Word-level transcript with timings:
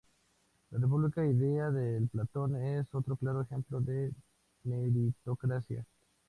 La 0.71 0.79
república 0.79 1.23
ideal 1.23 1.75
de 1.75 2.07
Platón 2.11 2.55
es 2.55 2.87
otro 2.95 3.15
claro 3.17 3.43
ejemplo 3.43 3.79
de 3.81 4.11
meritocracia. 4.63 5.85